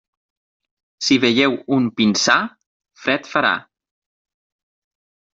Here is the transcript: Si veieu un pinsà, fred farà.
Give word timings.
Si 1.07 1.17
veieu 1.25 1.51
un 1.75 1.85
pinsà, 1.99 2.37
fred 3.01 3.29
farà. 3.33 3.51